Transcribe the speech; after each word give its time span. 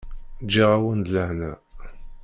Ǧǧiɣ-awen-d 0.45 1.07
lehna. 1.15 1.51